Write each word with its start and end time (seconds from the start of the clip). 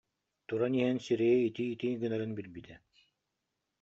Туран 0.47 0.73
иһэн, 0.79 0.97
сирэйэ 1.05 1.37
итий-итий 1.47 1.93
гынарын 2.01 2.31
билбитэ 2.37 2.75